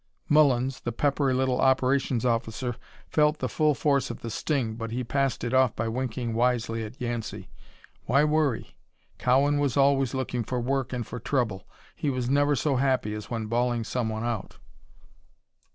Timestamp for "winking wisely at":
5.87-6.99